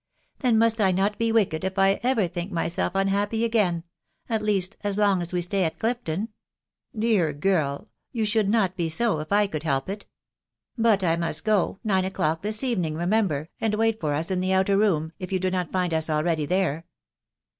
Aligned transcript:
"Then 0.39 0.57
must 0.57 0.81
I 0.81 0.89
not 0.91 1.19
be 1.19 1.31
wicked 1.31 1.63
if 1.63 1.77
I 1.77 1.99
ever 2.01 2.27
think 2.27 2.51
myself 2.51 2.95
us* 2.95 3.07
happy 3.09 3.45
again.... 3.45 3.83
at 4.29 4.41
least, 4.41 4.75
as 4.83 4.97
long 4.97 5.21
as 5.21 5.31
we 5.31 5.41
stay 5.41 5.63
at 5.63 5.77
Clifton? 5.77 6.21
M" 6.95 6.99
Dear 7.01 7.31
girl!.... 7.33 7.87
you 8.11 8.25
should 8.25 8.49
not 8.49 8.75
be 8.75 8.89
so, 8.89 9.19
if 9.19 9.31
I 9.31 9.45
could 9.45 9.61
help 9.61 9.89
it 9.91 9.99
••••But 10.75 11.03
I 11.03 11.17
must 11.17 11.45
go.... 11.45 11.77
nine 11.83 12.05
o'clock 12.05 12.41
this 12.41 12.63
evening, 12.63 12.95
remember, 12.95 13.49
and 13.59 13.75
wait 13.75 13.99
for 14.01 14.15
us 14.15 14.31
in 14.31 14.39
the 14.39 14.53
outer 14.53 14.75
room, 14.75 15.11
if 15.19 15.31
you 15.31 15.37
do 15.37 15.51
not 15.51 15.71
find 15.71 15.93
us 15.93 16.09
already 16.09 16.47
there." 16.47 16.87